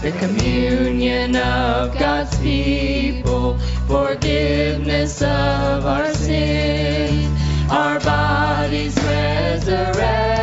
The 0.00 0.12
communion 0.12 1.34
of 1.34 1.98
God's 1.98 2.38
people 2.38 3.45
forgiveness 3.86 5.22
of 5.22 5.86
our 5.86 6.12
sins, 6.12 7.70
our 7.70 8.00
bodies 8.00 8.96
resurrected 8.96 10.35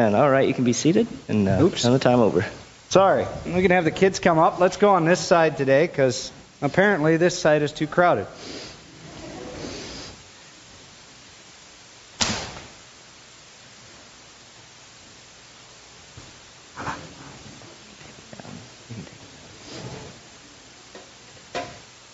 Amen. 0.00 0.14
All 0.14 0.30
right, 0.30 0.48
you 0.48 0.54
can 0.54 0.64
be 0.64 0.72
seated 0.72 1.06
and 1.28 1.46
uh, 1.46 1.58
Oops. 1.60 1.82
turn 1.82 1.92
the 1.92 1.98
time 1.98 2.20
over. 2.20 2.46
Sorry. 2.88 3.26
We're 3.44 3.52
going 3.52 3.68
to 3.68 3.74
have 3.74 3.84
the 3.84 3.90
kids 3.90 4.18
come 4.18 4.38
up. 4.38 4.58
Let's 4.58 4.78
go 4.78 4.88
on 4.90 5.04
this 5.04 5.20
side 5.20 5.58
today 5.58 5.86
because 5.86 6.32
apparently 6.62 7.18
this 7.18 7.38
side 7.38 7.60
is 7.60 7.70
too 7.70 7.86
crowded. 7.86 8.26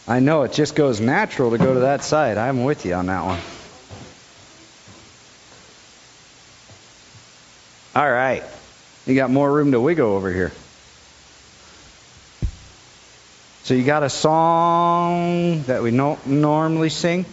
I 0.08 0.18
know 0.18 0.42
it 0.42 0.52
just 0.52 0.74
goes 0.74 1.00
natural 1.00 1.52
to 1.52 1.58
go 1.58 1.74
to 1.74 1.80
that 1.80 2.02
side. 2.02 2.36
I'm 2.36 2.64
with 2.64 2.84
you 2.84 2.94
on 2.94 3.06
that 3.06 3.24
one. 3.24 3.38
All 7.96 8.12
right. 8.12 8.42
You 9.06 9.14
got 9.14 9.30
more 9.30 9.50
room 9.50 9.72
to 9.72 9.80
wiggle 9.80 10.10
over 10.10 10.30
here. 10.30 10.52
So 13.62 13.72
you 13.72 13.84
got 13.84 14.02
a 14.02 14.10
song 14.10 15.62
that 15.62 15.82
we 15.82 15.92
no- 15.92 16.18
normally 16.26 16.90
sing? 16.90 17.24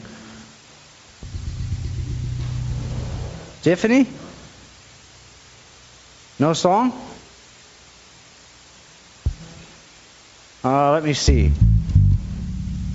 Tiffany? 3.61 4.07
No 6.39 6.53
song? 6.53 6.93
Uh, 10.63 10.93
let 10.93 11.03
me 11.03 11.11
see. 11.11 11.51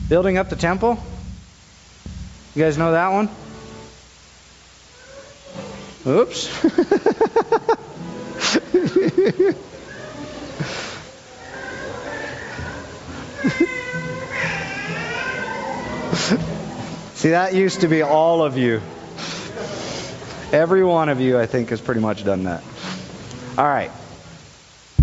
Building 0.09 0.39
up 0.39 0.49
the 0.49 0.57
temple? 0.57 0.99
You 2.55 2.65
guys 2.65 2.79
know 2.79 2.93
that 2.93 3.09
one? 3.09 3.29
Oops. 6.07 6.49
See, 17.15 17.31
that 17.31 17.53
used 17.55 17.81
to 17.81 17.89
be 17.89 18.03
all 18.03 18.43
of 18.43 18.57
you. 18.57 18.81
Every 20.53 20.85
one 20.85 21.09
of 21.09 21.21
you, 21.21 21.39
I 21.39 21.47
think, 21.47 21.71
has 21.71 21.81
pretty 21.81 22.01
much 22.01 22.25
done 22.25 22.45
that. 22.45 22.63
All 23.59 23.67
right. 23.67 23.91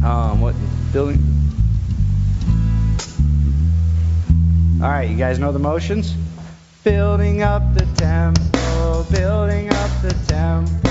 Um, 0.03 0.39
what 0.39 0.55
building? 0.93 1.19
All 4.81 4.89
right, 4.89 5.09
you 5.09 5.17
guys 5.17 5.39
know 5.39 5.51
the 5.51 5.59
motions? 5.59 6.15
Building 6.83 7.41
up 7.41 7.73
the 7.73 7.85
temple, 7.97 9.05
building 9.11 9.69
up 9.73 10.01
the 10.01 10.15
temple, 10.27 10.84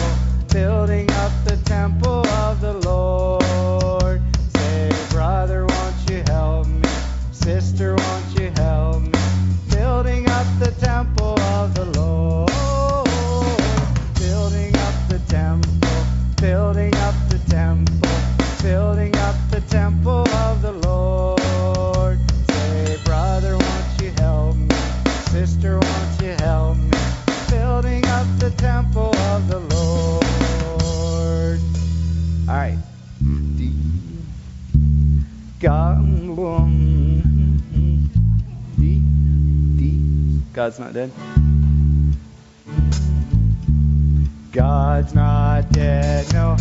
building 0.55 1.11
up 1.11 1.33
the 1.45 1.57
temple 1.65 2.25
of 2.29 2.61
the 2.61 2.75
Lord. 2.89 4.23
Say, 4.57 4.89
brother, 5.11 5.67
won't 5.67 6.09
you 6.09 6.23
help 6.29 6.69
me? 6.69 6.89
Sister, 7.33 7.97
won't 7.97 8.39
you 8.39 8.53
help 8.55 8.94
God's 40.65 40.79
not 40.79 40.95
dead. 40.95 41.11
God's 44.51 45.13
not 45.13 45.71
dead, 45.73 46.33
no, 46.33 46.57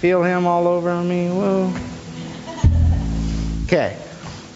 Feel 0.00 0.22
him 0.22 0.46
all 0.46 0.66
over 0.66 1.02
me. 1.02 1.28
Whoa. 1.28 1.74
Okay. 3.64 3.98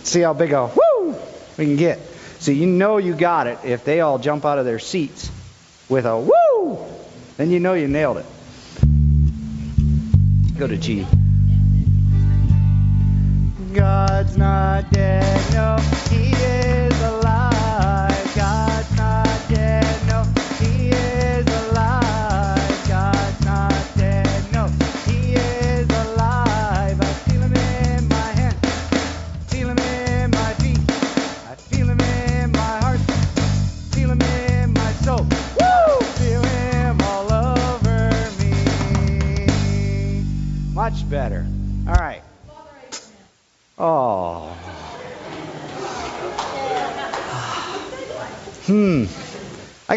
See 0.03 0.21
how 0.21 0.33
big 0.33 0.53
a 0.53 0.67
woo 0.67 1.17
we 1.59 1.67
can 1.67 1.77
get. 1.77 2.01
So 2.39 2.51
you 2.51 2.65
know 2.65 2.97
you 2.97 3.15
got 3.15 3.47
it 3.47 3.59
if 3.63 3.85
they 3.85 4.01
all 4.01 4.19
jump 4.19 4.47
out 4.47 4.59
of 4.59 4.65
their 4.65 4.79
seats 4.79 5.31
with 5.91 6.07
a 6.07 6.19
woo. 6.19 6.79
Then 7.37 7.51
you 7.51 7.61
know 7.61 7.75
you 7.75 7.89
nailed 7.89 8.17
it. 8.17 8.27
Go 10.59 10.67
to 10.67 10.79
G. 10.79 11.07
God's 13.75 14.39
not 14.39 14.91
dead, 14.93 15.53
no, 15.53 15.77
He 16.09 16.31
is 16.31 16.54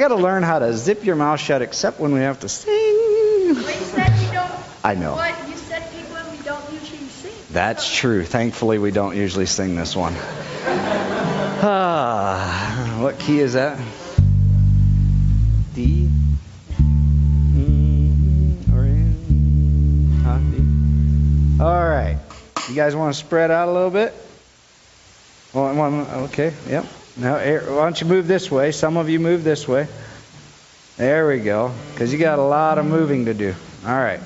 got 0.08 0.16
to 0.16 0.22
learn 0.22 0.44
how 0.44 0.60
to 0.60 0.74
zip 0.74 1.04
your 1.04 1.18
mouth 1.18 1.40
shut 1.40 1.62
except 1.62 2.00
when 2.00 2.14
we 2.14 2.22
have 2.22 2.40
to 2.40 2.48
sing. 2.48 2.72
I 2.74 3.52
I 4.84 4.96
know. 4.96 5.16
What? 5.16 5.36
You 5.50 5.58
said 5.58 5.92
people 5.92 6.16
and 6.16 6.32
we 6.32 6.38
don't 6.46 6.72
usually 6.72 7.10
sing. 7.10 7.34
That's 7.52 7.94
true. 7.94 8.24
Thankfully, 8.24 8.80
we 8.80 8.92
don't 8.92 9.18
usually 9.18 9.48
sing 9.48 9.76
this 9.76 9.98
one. 9.98 10.14
Ah, 11.60 12.98
what 13.02 13.20
key 13.20 13.40
is 13.40 13.52
that? 13.54 13.78
D. 15.76 16.10
Mm, 17.52 18.74
or 18.74 18.86
in, 18.86 20.22
huh, 20.24 20.40
D. 21.58 21.62
All 21.62 21.90
right. 21.90 22.18
You 22.70 22.76
guys 22.76 22.96
want 22.96 23.14
to 23.14 23.20
spread 23.20 23.52
out 23.52 23.68
a 23.68 23.74
little 23.74 23.92
bit? 23.92 24.14
One, 25.52 25.76
one, 25.76 25.94
okay. 26.30 26.54
Yep. 26.70 26.86
Now, 27.20 27.38
eh, 27.38 27.58
why 27.58 27.84
don't 27.84 28.00
you 28.00 28.06
move 28.06 28.28
this 28.28 28.52
way? 28.52 28.72
Some 28.72 28.96
of 28.96 29.10
you 29.10 29.20
move 29.20 29.44
this 29.44 29.68
way. 29.68 29.88
There 30.98 31.28
we 31.28 31.40
go. 31.40 31.72
Because 31.94 32.14
you 32.14 32.20
got 32.20 32.38
a 32.38 32.44
lot 32.44 32.78
of 32.78 32.86
moving 32.86 33.26
to 33.26 33.34
do. 33.34 33.56
All 33.86 33.92
right. 33.92 34.20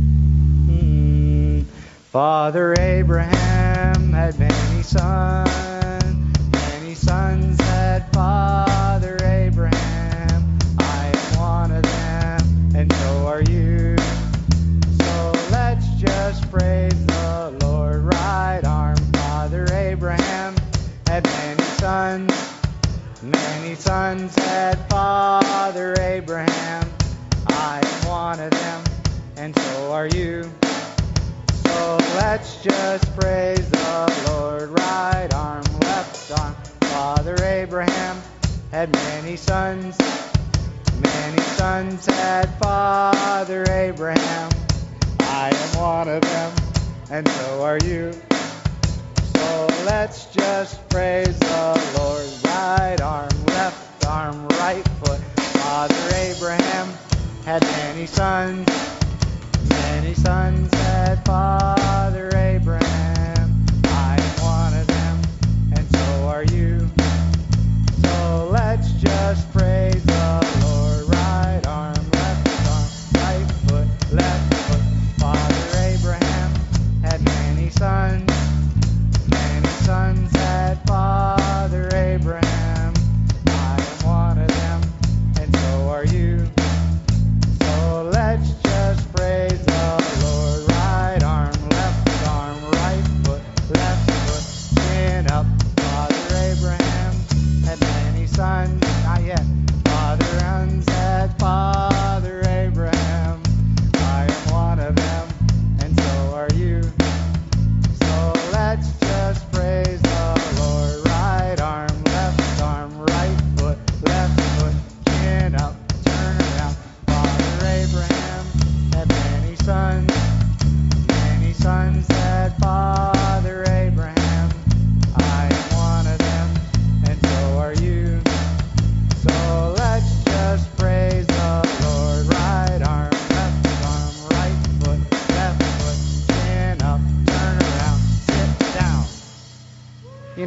Hmm. 0.00 1.60
Father 2.10 2.74
Abraham 2.78 3.57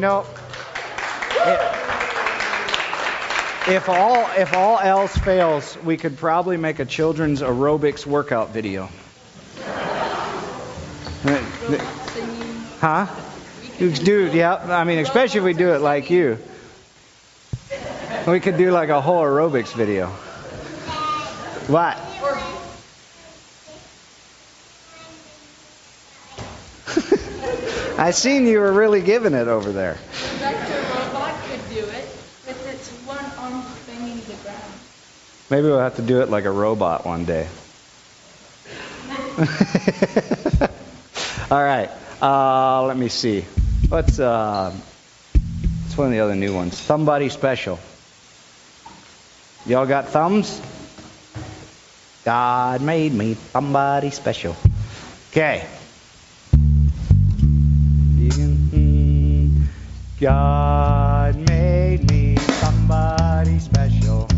know, 0.02 0.26
if 3.68 3.88
all 3.88 4.28
if 4.36 4.54
all 4.54 4.80
else 4.80 5.16
fails, 5.18 5.78
we 5.84 5.96
could 5.96 6.18
probably 6.18 6.58
make 6.58 6.80
a 6.80 6.86
children's 6.86 7.42
aerobics 7.42 8.06
workout 8.06 8.50
video. 8.50 8.90
Huh? 12.80 13.08
Dude, 13.78 14.34
yeah. 14.34 14.56
I 14.56 14.84
mean, 14.84 15.00
especially 15.00 15.40
if 15.40 15.44
we 15.44 15.54
do 15.54 15.74
it 15.74 15.82
like 15.82 16.10
you. 16.10 16.38
We 18.28 18.40
could 18.40 18.58
do 18.58 18.72
like 18.72 18.90
a 18.90 19.02
whole 19.02 19.22
aerobics 19.22 19.74
video. 19.74 20.08
What? 21.68 21.98
I 28.02 28.10
seen 28.10 28.48
you 28.48 28.60
were 28.62 28.74
really 28.74 29.04
giving 29.04 29.36
it 29.36 29.48
over 29.48 29.72
there. 29.72 29.96
Dr. 30.40 30.82
Robot 30.90 31.40
could 31.44 31.60
do 31.70 31.82
it 31.86 32.06
with 32.48 32.68
its 32.68 32.90
one 33.06 33.24
arm 33.38 33.64
banging 33.86 34.20
the 34.22 34.34
ground. 34.42 34.74
Maybe 35.52 35.68
we'll 35.68 35.78
have 35.78 35.98
to 35.98 36.02
do 36.02 36.22
it 36.22 36.30
like 36.32 36.46
a 36.46 36.52
robot 36.52 37.06
one 37.06 37.26
day. 37.26 37.48
All 41.52 41.64
right. 41.64 41.92
Uh, 42.20 42.86
let 42.88 42.98
me 42.98 43.08
see. 43.08 43.42
What's 43.90 44.20
uh, 44.20 44.72
what's 44.72 45.96
one 45.96 46.08
of 46.08 46.14
the 46.14 46.22
other 46.22 46.36
new 46.36 46.56
ones? 46.56 46.80
Somebody 46.80 47.30
special. 47.30 47.78
Y'all 49.68 49.86
got 49.86 50.08
thumbs? 50.08 50.60
God 52.26 52.82
made 52.82 53.14
me 53.14 53.36
somebody 53.36 54.10
special. 54.10 54.56
Okay. 55.30 55.68
God 60.22 61.36
made 61.50 62.12
me 62.12 62.36
somebody 62.38 63.58
special. 63.58 64.31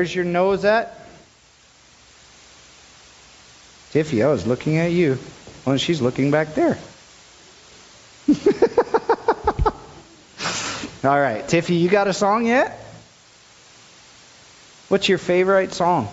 Where's 0.00 0.14
your 0.14 0.24
nose 0.24 0.64
at? 0.64 0.98
Tiffy, 3.92 4.24
I 4.24 4.28
was 4.28 4.46
looking 4.46 4.78
at 4.78 4.92
you. 4.92 5.18
Well, 5.66 5.76
she's 5.76 6.00
looking 6.00 6.30
back 6.30 6.54
there. 6.54 6.78
All 11.04 11.20
right, 11.20 11.46
Tiffy, 11.46 11.78
you 11.78 11.90
got 11.90 12.08
a 12.08 12.14
song 12.14 12.46
yet? 12.46 12.82
What's 14.88 15.06
your 15.06 15.18
favorite 15.18 15.74
song? 15.74 16.08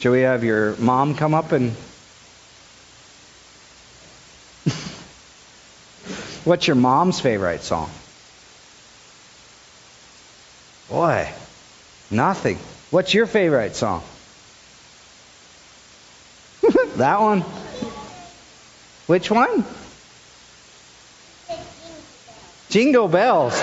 Shall 0.00 0.12
we 0.12 0.20
have 0.20 0.44
your 0.44 0.76
mom 0.76 1.14
come 1.14 1.32
up 1.32 1.52
and. 1.52 1.70
What's 6.44 6.66
your 6.66 6.76
mom's 6.76 7.18
favorite 7.18 7.62
song? 7.62 7.88
Boy, 10.88 11.28
nothing. 12.10 12.58
What's 12.90 13.12
your 13.12 13.26
favorite 13.26 13.74
song? 13.74 14.02
that 16.96 17.20
one? 17.20 17.40
Which 19.06 19.30
one? 19.30 19.64
Jingle 22.70 23.08
bells. 23.08 23.60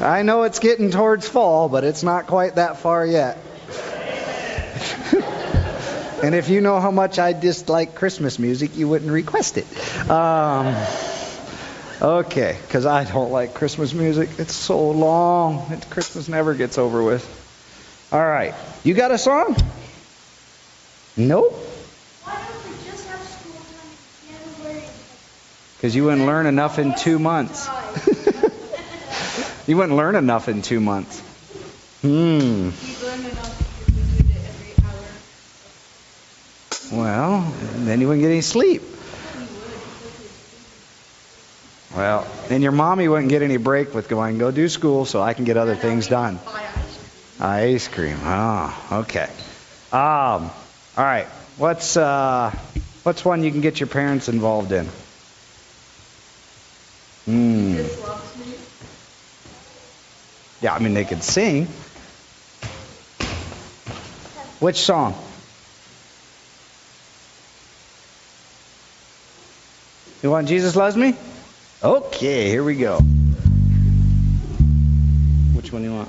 I 0.00 0.22
know 0.22 0.42
it's 0.42 0.58
getting 0.58 0.90
towards 0.90 1.28
fall, 1.28 1.68
but 1.68 1.84
it's 1.84 2.02
not 2.02 2.26
quite 2.26 2.56
that 2.56 2.78
far 2.78 3.06
yet. 3.06 3.38
and 6.24 6.34
if 6.34 6.48
you 6.48 6.60
know 6.60 6.80
how 6.80 6.90
much 6.90 7.20
I 7.20 7.32
dislike 7.32 7.94
Christmas 7.94 8.40
music, 8.40 8.76
you 8.76 8.88
wouldn't 8.88 9.12
request 9.12 9.58
it. 9.58 10.10
Um, 10.10 10.74
okay, 12.02 12.58
because 12.66 12.84
I 12.84 13.04
don't 13.04 13.30
like 13.30 13.54
Christmas 13.54 13.94
music. 13.94 14.28
It's 14.38 14.54
so 14.54 14.90
long. 14.90 15.72
It, 15.72 15.88
Christmas 15.90 16.28
never 16.28 16.54
gets 16.54 16.76
over 16.78 17.02
with. 17.02 17.24
All 18.12 18.26
right. 18.26 18.54
You 18.84 18.94
got 18.94 19.10
a 19.10 19.18
song? 19.18 19.56
Nope. 21.16 21.52
Why 22.24 22.34
don't 22.34 22.64
we 22.64 22.84
just 22.84 23.08
have 23.08 23.22
school 23.22 23.52
time 23.52 24.58
January? 24.64 24.86
Because 25.76 25.96
you 25.96 26.04
wouldn't 26.04 26.26
learn 26.26 26.46
enough 26.46 26.78
in 26.78 26.94
two 26.94 27.18
months. 27.18 27.68
you 29.66 29.76
wouldn't 29.76 29.96
learn 29.96 30.16
enough 30.16 30.48
in 30.48 30.62
two 30.62 30.80
months. 30.80 31.20
Hmm. 32.02 32.08
You 32.08 32.72
learn 33.06 33.20
enough 33.20 33.88
if 33.88 33.88
we 33.88 34.22
did 34.22 34.36
it 34.36 34.42
every 34.48 34.74
hour. 36.98 37.04
Well, 37.04 37.54
then 37.76 38.00
you 38.00 38.08
wouldn't 38.08 38.22
get 38.22 38.30
any 38.30 38.40
sleep. 38.40 38.82
Well, 41.94 42.26
and 42.48 42.62
your 42.62 42.72
mommy 42.72 43.06
wouldn't 43.06 43.28
get 43.28 43.42
any 43.42 43.58
break 43.58 43.94
with 43.94 44.08
going, 44.08 44.38
go 44.38 44.50
do 44.50 44.68
school 44.68 45.04
so 45.04 45.20
I 45.20 45.34
can 45.34 45.44
get 45.44 45.56
other 45.56 45.74
things 45.74 46.08
done. 46.08 46.38
Ice 47.38 47.88
cream. 47.88 48.16
Oh, 48.22 48.88
okay. 48.92 49.28
Um, 49.92 50.50
all 50.96 51.04
right. 51.04 51.26
What's 51.58 51.96
uh, 51.96 52.50
what's 53.02 53.24
one 53.24 53.42
you 53.42 53.50
can 53.50 53.60
get 53.60 53.78
your 53.78 53.88
parents 53.88 54.28
involved 54.28 54.72
in? 54.72 54.86
Hmm. 57.26 57.84
Yeah, 60.62 60.74
I 60.74 60.78
mean 60.78 60.94
they 60.94 61.04
could 61.04 61.22
sing. 61.22 61.66
Which 64.60 64.76
song? 64.76 65.14
You 70.22 70.30
want 70.30 70.48
Jesus 70.48 70.76
loves 70.76 70.96
me? 70.96 71.16
Okay, 71.84 72.48
here 72.48 72.62
we 72.62 72.76
go. 72.76 72.98
Which 75.52 75.72
one 75.72 75.82
do 75.82 75.88
you 75.88 75.94
want? 75.96 76.08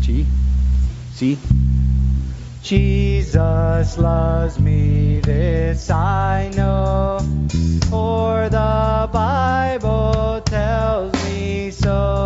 G? 0.00 0.26
C? 1.12 1.38
Jesus 2.60 3.98
loves 3.98 4.58
me, 4.58 5.20
this 5.20 5.88
I 5.88 6.50
know, 6.56 7.20
for 7.88 8.48
the 8.48 9.08
Bible 9.12 10.42
tells 10.44 11.14
me 11.26 11.70
so. 11.70 12.25